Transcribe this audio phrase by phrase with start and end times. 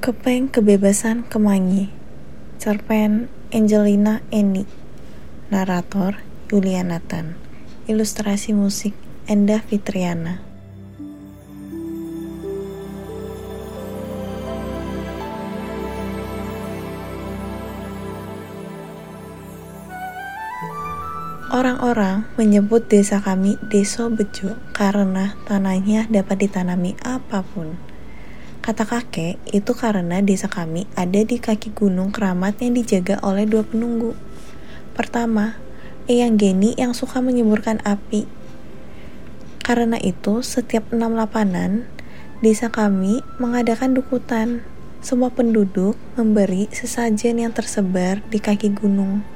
[0.00, 1.92] Kepeng Kebebasan Kemangi.
[2.56, 4.64] Cerpen Angelina Eni.
[5.52, 6.16] Narator
[6.48, 7.36] Yulia Nathan.
[7.84, 8.96] Ilustrasi musik
[9.28, 10.40] Enda Fitriana.
[21.52, 27.89] Orang-orang menyebut desa kami Deso Bejo karena tanahnya dapat ditanami apa pun.
[28.70, 33.66] Kata kakek, itu karena desa kami ada di kaki gunung keramat yang dijaga oleh dua
[33.66, 34.14] penunggu.
[34.94, 35.58] Pertama,
[36.06, 38.30] Eyang Geni yang suka menyemburkan api.
[39.58, 41.90] Karena itu, setiap enam lapanan,
[42.46, 44.62] desa kami mengadakan dukutan.
[45.02, 49.26] Semua penduduk memberi sesajen yang tersebar di kaki gunung.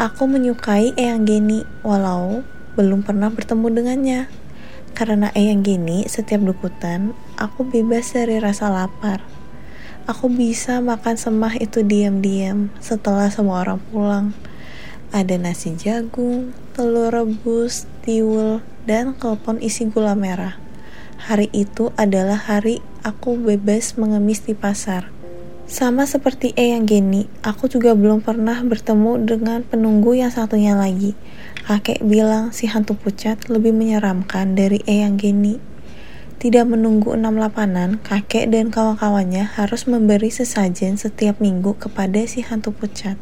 [0.00, 2.40] Aku menyukai Eyang Geni, walau
[2.72, 4.45] belum pernah bertemu dengannya.
[4.96, 9.20] Karena Eyang gini, setiap dukutan, aku bebas dari rasa lapar.
[10.08, 14.32] Aku bisa makan semah itu diam-diam setelah semua orang pulang.
[15.12, 20.56] Ada nasi jagung, telur rebus, tiwul, dan klepon isi gula merah.
[21.28, 25.12] Hari itu adalah hari aku bebas mengemis di pasar.
[25.66, 31.18] Sama seperti Eyang Geni, aku juga belum pernah bertemu dengan penunggu yang satunya lagi.
[31.66, 35.58] Kakek bilang si hantu pucat lebih menyeramkan dari Eyang Geni.
[36.38, 42.70] Tidak menunggu enam lapanan, kakek dan kawan-kawannya harus memberi sesajen setiap minggu kepada si hantu
[42.70, 43.18] pucat.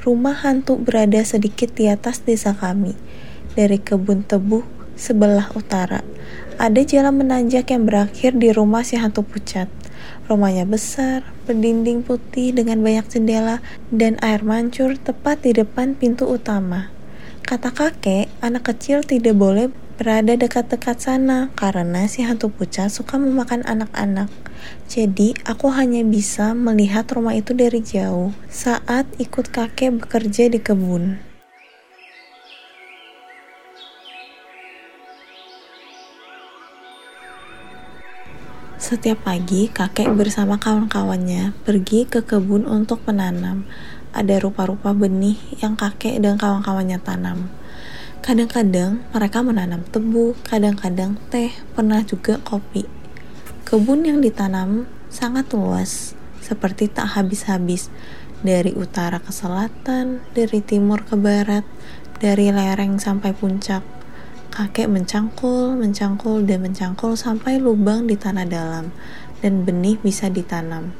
[0.00, 2.96] Rumah hantu berada sedikit di atas desa kami,
[3.52, 4.64] dari kebun tebu
[4.96, 6.00] sebelah utara.
[6.56, 9.68] Ada jalan menanjak yang berakhir di rumah si hantu pucat.
[10.28, 16.92] Rumahnya besar, berdinding putih dengan banyak jendela, dan air mancur tepat di depan pintu utama.
[17.48, 23.64] Kata kakek, anak kecil tidak boleh berada dekat-dekat sana karena si hantu pucat suka memakan
[23.64, 24.28] anak-anak.
[24.84, 31.27] Jadi, aku hanya bisa melihat rumah itu dari jauh saat ikut kakek bekerja di kebun.
[38.78, 43.66] Setiap pagi, kakek bersama kawan-kawannya pergi ke kebun untuk menanam
[44.14, 47.50] ada rupa-rupa benih yang kakek dan kawan-kawannya tanam.
[48.22, 52.86] Kadang-kadang mereka menanam tebu, kadang-kadang teh, pernah juga kopi.
[53.66, 57.90] Kebun yang ditanam sangat luas, seperti tak habis-habis,
[58.46, 61.66] dari utara ke selatan, dari timur ke barat,
[62.22, 63.97] dari lereng sampai puncak.
[64.58, 68.90] Kakek mencangkul, mencangkul, dan mencangkul sampai lubang di tanah dalam,
[69.38, 70.90] dan benih bisa ditanam.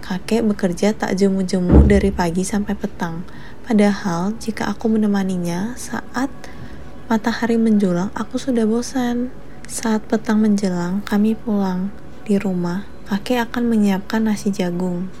[0.00, 3.20] Kakek bekerja tak jemu-jemu dari pagi sampai petang.
[3.60, 6.32] Padahal jika aku menemaninya saat
[7.12, 9.28] matahari menjulang, aku sudah bosan.
[9.68, 11.92] Saat petang menjelang, kami pulang.
[12.24, 15.12] Di rumah, kakek akan menyiapkan nasi jagung.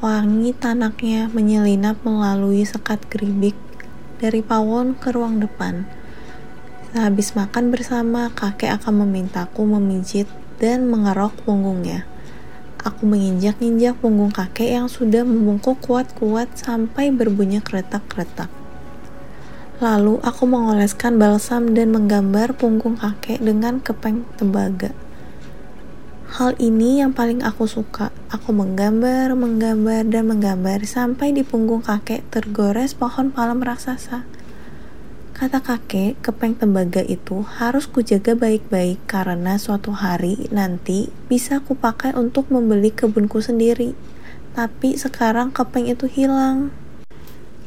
[0.00, 3.60] Wangi tanaknya menyelinap melalui sekat geribik
[4.24, 5.99] dari pawon ke ruang depan.
[6.90, 10.26] Sehabis makan bersama, kakek akan memintaku memijit
[10.58, 12.02] dan mengerok punggungnya.
[12.82, 18.50] Aku menginjak-injak punggung kakek yang sudah membungkuk kuat-kuat sampai berbunyi keretak-keretak.
[19.78, 24.90] Lalu aku mengoleskan balsam dan menggambar punggung kakek dengan kepeng tembaga.
[26.42, 28.10] Hal ini yang paling aku suka.
[28.34, 34.39] Aku menggambar, menggambar, dan menggambar sampai di punggung kakek tergores pohon palem raksasa.
[35.40, 42.52] Kata kakek, kepeng tembaga itu harus kujaga baik-baik karena suatu hari nanti bisa kupakai untuk
[42.52, 43.96] membeli kebunku sendiri.
[44.52, 46.76] Tapi sekarang kepeng itu hilang.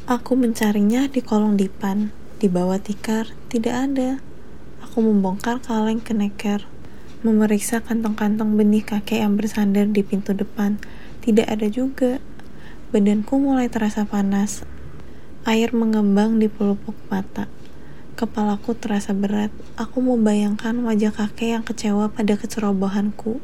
[0.06, 4.22] Aku mencarinya di kolong dipan, di bawah tikar, tidak ada.
[4.86, 6.70] Aku membongkar kaleng keneker,
[7.26, 10.78] memeriksa kantong-kantong benih kakek yang bersandar di pintu depan.
[11.26, 12.22] Tidak ada juga.
[12.94, 14.62] Badanku mulai terasa panas.
[15.42, 17.50] Air mengembang di pelupuk mata.
[18.14, 19.50] Kepalaku terasa berat.
[19.74, 23.42] Aku membayangkan wajah kakek yang kecewa pada kecerobohanku.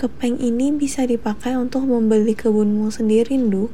[0.00, 3.68] Kepeng ini bisa dipakai untuk membeli kebunmu sendiri, Nduk.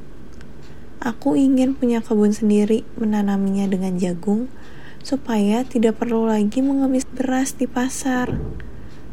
[0.98, 4.50] Aku ingin punya kebun sendiri, menanaminya dengan jagung,
[5.06, 8.42] supaya tidak perlu lagi mengemis beras di pasar.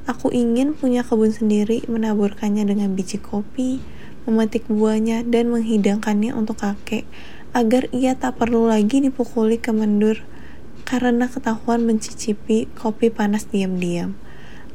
[0.10, 3.78] Aku ingin punya kebun sendiri, menaburkannya dengan biji kopi,
[4.26, 7.06] memetik buahnya, dan menghidangkannya untuk kakek,
[7.54, 10.26] agar ia tak perlu lagi dipukuli kemendur
[10.86, 14.14] karena ketahuan mencicipi kopi panas diam-diam.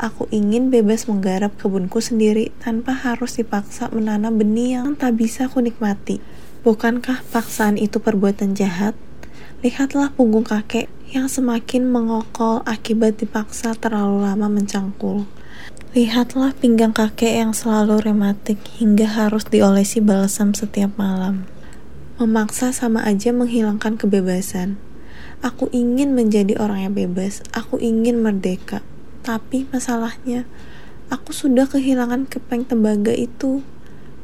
[0.00, 5.62] Aku ingin bebas menggarap kebunku sendiri tanpa harus dipaksa menanam benih yang tak bisa ku
[5.62, 6.18] nikmati.
[6.66, 8.92] Bukankah paksaan itu perbuatan jahat?
[9.60, 15.28] Lihatlah punggung kakek yang semakin mengokol akibat dipaksa terlalu lama mencangkul.
[15.92, 21.44] Lihatlah pinggang kakek yang selalu rematik hingga harus diolesi balsam setiap malam.
[22.16, 24.80] Memaksa sama aja menghilangkan kebebasan.
[25.40, 28.84] Aku ingin menjadi orang yang bebas, aku ingin merdeka.
[29.24, 30.44] Tapi masalahnya,
[31.08, 33.64] aku sudah kehilangan kepeng tembaga itu.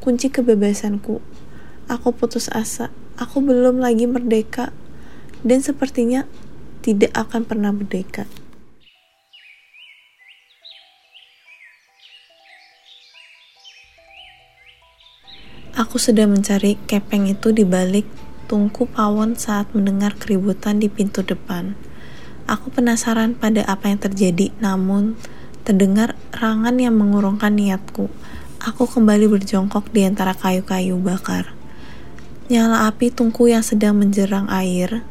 [0.04, 1.24] Kunci kebebasanku.
[1.88, 4.76] Aku putus asa, aku belum lagi merdeka.
[5.40, 6.28] Dan sepertinya
[6.84, 8.28] tidak akan pernah merdeka.
[15.80, 18.04] Aku sedang mencari kepeng itu di balik
[18.46, 21.74] tungku pawon saat mendengar keributan di pintu depan.
[22.46, 25.18] Aku penasaran pada apa yang terjadi, namun
[25.66, 28.06] terdengar rangan yang mengurungkan niatku.
[28.62, 31.50] Aku kembali berjongkok di antara kayu-kayu bakar.
[32.46, 35.02] Nyala api tungku yang sedang menjerang air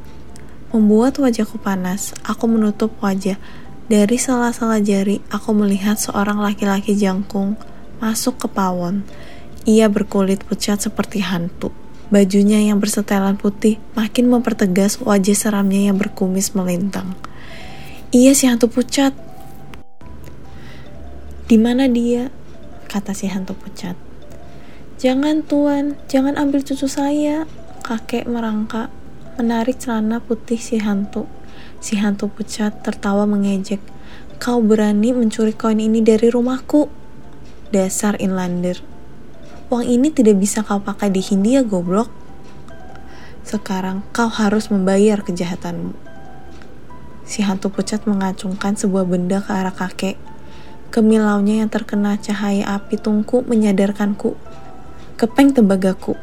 [0.75, 2.11] membuat wajahku panas.
[2.23, 3.39] Aku menutup wajah.
[3.85, 7.55] Dari sela-sela jari, aku melihat seorang laki-laki jangkung
[8.03, 9.07] masuk ke pawon.
[9.63, 11.71] Ia berkulit pucat seperti hantu.
[12.13, 17.17] Bajunya yang bersetelan putih makin mempertegas wajah seramnya yang berkumis melintang.
[18.13, 19.11] Iya si hantu pucat.
[21.49, 22.29] Di mana dia?
[22.85, 23.97] Kata si hantu pucat.
[25.01, 27.49] Jangan tuan, jangan ambil cucu saya.
[27.81, 28.93] Kakek merangkak,
[29.41, 31.25] menarik celana putih si hantu.
[31.81, 33.81] Si hantu pucat tertawa mengejek.
[34.37, 36.87] Kau berani mencuri koin ini dari rumahku?
[37.73, 38.79] Dasar inlander,
[39.65, 42.13] Uang ini tidak bisa kau pakai di Hindia, goblok.
[43.41, 45.97] Sekarang kau harus membayar kejahatanmu.
[47.25, 50.21] Si hantu pucat mengacungkan sebuah benda ke arah kakek.
[50.93, 54.37] Kemilaunya yang terkena cahaya api tungku menyadarkanku.
[55.17, 56.13] Kepeng tembagaku.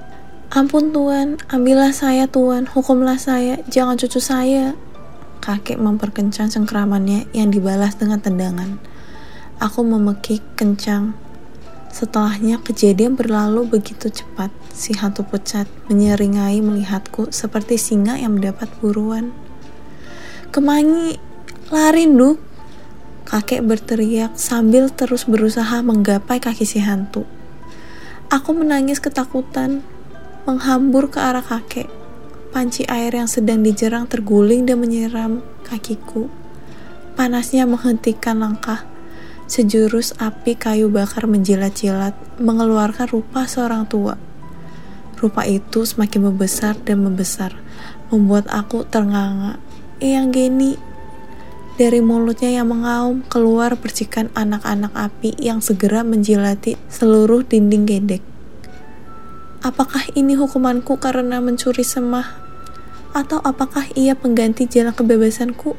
[0.55, 4.79] Ampun tuan, ambillah saya tuan, hukumlah saya, jangan cucu saya.
[5.43, 8.79] Kakek memperkencang cengkramannya yang dibalas dengan tendangan.
[9.59, 11.19] Aku memekik kencang
[11.93, 14.49] Setelahnya kejadian berlalu begitu cepat.
[14.73, 19.37] Si hantu pucat menyeringai melihatku seperti singa yang mendapat buruan.
[20.49, 21.21] Kemangi,
[21.69, 22.41] lari Duk.
[23.29, 27.29] Kakek berteriak sambil terus berusaha menggapai kaki si hantu.
[28.33, 29.85] Aku menangis ketakutan,
[30.49, 31.93] menghambur ke arah kakek.
[32.57, 36.33] Panci air yang sedang dijerang terguling dan menyiram kakiku.
[37.17, 38.89] Panasnya menghentikan langkah
[39.51, 44.15] Sejurus api kayu bakar menjilat-jilat, mengeluarkan rupa seorang tua.
[45.19, 47.59] Rupa itu semakin membesar dan membesar,
[48.15, 49.59] membuat aku ternganga.
[49.99, 50.73] Yang geni,
[51.75, 58.23] dari mulutnya yang mengaum keluar percikan anak-anak api yang segera menjilati seluruh dinding gedek.
[59.63, 62.39] Apakah ini hukumanku karena mencuri semah?
[63.11, 65.75] Atau apakah ia pengganti jalan kebebasanku?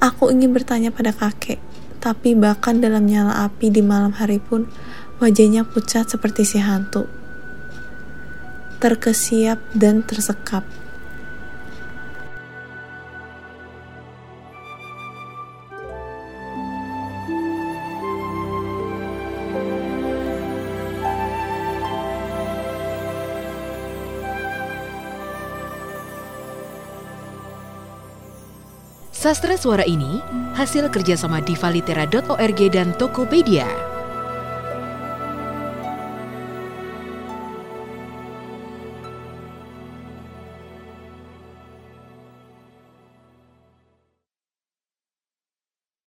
[0.00, 1.73] Aku ingin bertanya pada kakek
[2.04, 4.68] tapi bahkan dalam nyala api di malam hari pun
[5.24, 7.08] wajahnya pucat seperti si hantu.
[8.76, 10.68] Terkesiap dan tersekap.
[29.24, 30.20] Sastra suara ini
[30.52, 33.93] hasil kerjasama divalitera.org dan Tokopedia.